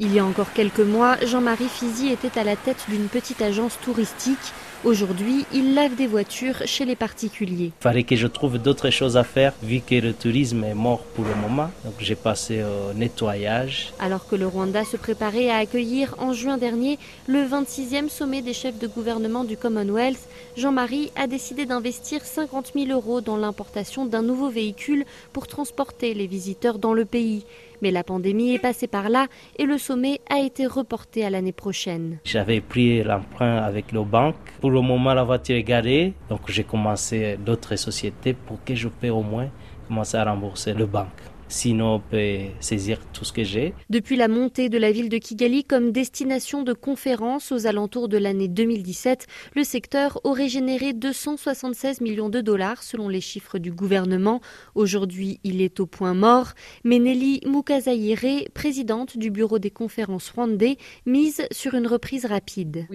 Il 0.00 0.12
y 0.12 0.18
a 0.18 0.24
encore 0.24 0.52
quelques 0.52 0.80
mois, 0.80 1.16
Jean-Marie 1.24 1.68
Fizi 1.68 2.08
était 2.08 2.36
à 2.40 2.42
la 2.42 2.56
tête 2.56 2.84
d'une 2.88 3.06
petite 3.06 3.40
agence 3.40 3.78
touristique. 3.80 4.52
Aujourd'hui, 4.84 5.46
il 5.50 5.72
lave 5.72 5.96
des 5.96 6.06
voitures 6.06 6.56
chez 6.66 6.84
les 6.84 6.94
particuliers. 6.94 7.72
Il 7.80 7.82
fallait 7.82 8.02
que 8.02 8.16
je 8.16 8.26
trouve 8.26 8.58
d'autres 8.58 8.90
choses 8.90 9.16
à 9.16 9.24
faire 9.24 9.54
vu 9.62 9.80
que 9.80 9.94
le 9.94 10.12
tourisme 10.12 10.62
est 10.62 10.74
mort 10.74 11.00
pour 11.14 11.24
le 11.24 11.34
moment. 11.36 11.70
Donc 11.86 11.94
j'ai 12.00 12.14
passé 12.14 12.62
au 12.62 12.92
nettoyage. 12.92 13.94
Alors 13.98 14.28
que 14.28 14.36
le 14.36 14.46
Rwanda 14.46 14.84
se 14.84 14.98
préparait 14.98 15.48
à 15.48 15.56
accueillir 15.56 16.14
en 16.18 16.34
juin 16.34 16.58
dernier 16.58 16.98
le 17.26 17.38
26e 17.38 18.10
sommet 18.10 18.42
des 18.42 18.52
chefs 18.52 18.78
de 18.78 18.86
gouvernement 18.86 19.44
du 19.44 19.56
Commonwealth, 19.56 20.28
Jean-Marie 20.58 21.10
a 21.16 21.28
décidé 21.28 21.64
d'investir 21.64 22.22
50 22.22 22.72
000 22.74 22.90
euros 22.90 23.22
dans 23.22 23.38
l'importation 23.38 24.04
d'un 24.04 24.22
nouveau 24.22 24.50
véhicule 24.50 25.06
pour 25.32 25.46
transporter 25.46 26.12
les 26.12 26.26
visiteurs 26.26 26.78
dans 26.78 26.92
le 26.92 27.06
pays. 27.06 27.46
Mais 27.82 27.90
la 27.90 28.04
pandémie 28.04 28.54
est 28.54 28.58
passée 28.58 28.86
par 28.86 29.08
là 29.08 29.26
et 29.58 29.64
le 29.64 29.78
sommet 29.78 30.20
a 30.30 30.38
été 30.38 30.66
reporté 30.66 31.24
à 31.24 31.28
l'année 31.28 31.52
prochaine. 31.52 32.18
J'avais 32.24 32.60
pris 32.60 33.02
l'emprunt 33.02 33.58
avec 33.58 33.92
nos 33.92 34.04
banques. 34.04 34.36
Pour 34.60 34.70
le 34.74 34.80
moment, 34.80 35.14
la 35.14 35.24
voiture 35.24 35.56
est 35.56 35.62
garée. 35.62 36.12
Donc 36.28 36.40
j'ai 36.48 36.64
commencé 36.64 37.38
d'autres 37.38 37.76
sociétés 37.76 38.34
pour 38.34 38.62
que 38.64 38.74
je 38.74 38.88
puisse 38.88 39.10
au 39.10 39.22
moins 39.22 39.48
commencer 39.88 40.16
à 40.16 40.24
rembourser 40.24 40.74
le 40.74 40.86
banque. 40.86 41.33
Sinon, 41.48 41.96
on 41.96 42.00
peut 42.00 42.38
saisir 42.60 42.98
tout 43.12 43.24
ce 43.24 43.32
que 43.32 43.44
j'ai. 43.44 43.74
Depuis 43.90 44.16
la 44.16 44.28
montée 44.28 44.68
de 44.68 44.78
la 44.78 44.92
ville 44.92 45.08
de 45.08 45.18
Kigali 45.18 45.64
comme 45.64 45.92
destination 45.92 46.62
de 46.62 46.72
conférences 46.72 47.52
aux 47.52 47.66
alentours 47.66 48.08
de 48.08 48.18
l'année 48.18 48.48
2017, 48.48 49.26
le 49.54 49.64
secteur 49.64 50.20
aurait 50.24 50.48
généré 50.48 50.92
276 50.92 52.00
millions 52.00 52.28
de 52.28 52.40
dollars 52.40 52.82
selon 52.82 53.08
les 53.08 53.20
chiffres 53.20 53.58
du 53.58 53.72
gouvernement. 53.72 54.40
Aujourd'hui, 54.74 55.40
il 55.44 55.60
est 55.60 55.80
au 55.80 55.86
point 55.86 56.14
mort. 56.14 56.52
Mais 56.82 56.98
Nelly 56.98 57.40
Mukazayire, 57.46 58.48
présidente 58.54 59.18
du 59.18 59.30
bureau 59.30 59.58
des 59.58 59.70
conférences 59.70 60.30
rwandais, 60.30 60.78
mise 61.06 61.42
sur 61.50 61.74
une 61.74 61.86
reprise 61.86 62.26
rapide. 62.26 62.86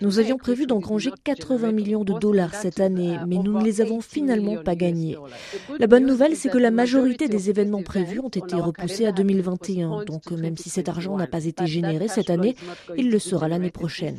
Nous 0.00 0.18
avions 0.18 0.36
prévu 0.36 0.66
d'engranger 0.66 1.10
80 1.24 1.72
millions 1.72 2.04
de 2.04 2.18
dollars 2.18 2.54
cette 2.54 2.80
année, 2.80 3.18
mais 3.26 3.36
nous 3.36 3.58
ne 3.58 3.64
les 3.64 3.80
avons 3.80 4.00
finalement 4.00 4.56
pas 4.62 4.74
gagnés. 4.74 5.16
La 5.78 5.86
bonne 5.86 6.07
nouvelle, 6.08 6.36
c'est 6.36 6.48
que 6.48 6.58
la 6.58 6.70
majorité 6.70 7.28
des 7.28 7.50
événements 7.50 7.82
prévus 7.82 8.20
ont 8.20 8.28
été 8.28 8.56
repoussés 8.56 9.06
à 9.06 9.12
2021. 9.12 10.04
Donc 10.04 10.30
même 10.30 10.56
si 10.56 10.70
cet 10.70 10.88
argent 10.88 11.16
n'a 11.16 11.26
pas 11.26 11.44
été 11.44 11.66
généré 11.66 12.08
cette 12.08 12.30
année, 12.30 12.56
il 12.96 13.10
le 13.10 13.18
sera 13.18 13.48
l'année 13.48 13.70
prochaine. 13.70 14.16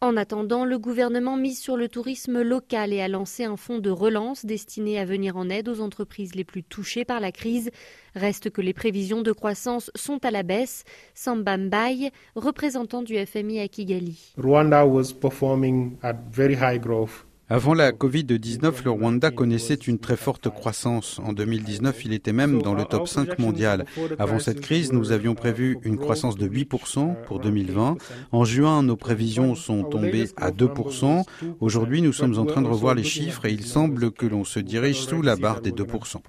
En 0.00 0.18
attendant, 0.18 0.66
le 0.66 0.78
gouvernement 0.78 1.38
mise 1.38 1.58
sur 1.58 1.78
le 1.78 1.88
tourisme 1.88 2.42
local 2.42 2.92
et 2.92 3.00
a 3.00 3.08
lancé 3.08 3.44
un 3.44 3.56
fonds 3.56 3.78
de 3.78 3.88
relance 3.88 4.44
destiné 4.44 4.98
à 4.98 5.06
venir 5.06 5.38
en 5.38 5.48
aide 5.48 5.66
aux 5.66 5.80
entreprises 5.80 6.34
les 6.34 6.44
plus 6.44 6.62
touchées 6.62 7.06
par 7.06 7.20
la 7.20 7.32
crise. 7.32 7.70
Reste 8.14 8.50
que 8.50 8.60
les 8.60 8.74
prévisions 8.74 9.22
de 9.22 9.32
croissance 9.32 9.90
sont 9.94 10.22
à 10.26 10.30
la 10.30 10.42
baisse. 10.42 10.84
Samba 11.14 11.56
Mbaye, 11.56 12.10
représentant 12.34 13.02
du 13.02 13.16
FMI 13.16 13.60
à 13.60 13.68
Kigali. 13.68 14.34
Rwanda 14.36 14.84
was 14.86 15.12
performing 15.12 15.96
at 16.02 16.16
very 16.30 16.54
high 16.54 16.78
growth. 16.78 17.24
Avant 17.50 17.74
la 17.74 17.92
Covid-19, 17.92 18.84
le 18.84 18.90
Rwanda 18.90 19.30
connaissait 19.30 19.74
une 19.74 19.98
très 19.98 20.16
forte 20.16 20.48
croissance. 20.48 21.18
En 21.22 21.34
2019, 21.34 22.06
il 22.06 22.14
était 22.14 22.32
même 22.32 22.62
dans 22.62 22.72
le 22.72 22.86
top 22.86 23.06
5 23.06 23.38
mondial. 23.38 23.84
Avant 24.18 24.38
cette 24.38 24.62
crise, 24.62 24.94
nous 24.94 25.12
avions 25.12 25.34
prévu 25.34 25.78
une 25.82 25.98
croissance 25.98 26.36
de 26.36 26.48
8% 26.48 27.22
pour 27.26 27.40
2020. 27.40 27.98
En 28.32 28.44
juin, 28.46 28.82
nos 28.82 28.96
prévisions 28.96 29.54
sont 29.54 29.84
tombées 29.84 30.30
à 30.38 30.52
2%. 30.52 31.24
Aujourd'hui, 31.60 32.00
nous 32.00 32.14
sommes 32.14 32.38
en 32.38 32.46
train 32.46 32.62
de 32.62 32.66
revoir 32.66 32.94
les 32.94 33.04
chiffres 33.04 33.44
et 33.44 33.52
il 33.52 33.66
semble 33.66 34.10
que 34.10 34.24
l'on 34.24 34.44
se 34.44 34.58
dirige 34.58 35.00
sous 35.00 35.20
la 35.20 35.36
barre 35.36 35.60
des 35.60 35.72
2%. 35.72 36.20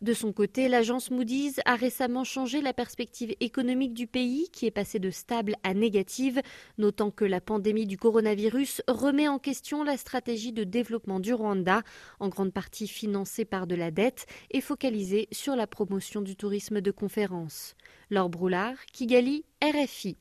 De 0.00 0.12
son 0.14 0.32
côté, 0.32 0.68
l'agence 0.68 1.10
Moody's 1.10 1.60
a 1.66 1.74
récemment 1.74 2.24
changé 2.24 2.62
la 2.62 2.72
perspective 2.72 3.34
économique 3.40 3.92
du 3.92 4.06
pays 4.06 4.48
qui 4.54 4.64
est 4.64 4.70
passée 4.70 4.98
de 4.98 5.10
stable 5.10 5.56
à 5.64 5.74
négative, 5.74 6.40
notant 6.78 7.10
que 7.10 7.26
la 7.26 7.42
pandémie 7.42 7.86
du 7.86 7.98
coronavirus 7.98 8.80
remet 8.88 9.17
met 9.18 9.26
en 9.26 9.40
question 9.40 9.82
la 9.82 9.96
stratégie 9.96 10.52
de 10.52 10.62
développement 10.62 11.18
du 11.18 11.34
Rwanda, 11.34 11.82
en 12.20 12.28
grande 12.28 12.52
partie 12.52 12.86
financée 12.86 13.44
par 13.44 13.66
de 13.66 13.74
la 13.74 13.90
dette 13.90 14.26
et 14.52 14.60
focalisée 14.60 15.26
sur 15.32 15.56
la 15.56 15.66
promotion 15.66 16.20
du 16.20 16.36
tourisme 16.36 16.80
de 16.80 16.92
conférence. 16.92 17.74
Laure 18.10 18.28
Broulard, 18.28 18.76
Kigali, 18.92 19.44
RFI. 19.60 20.16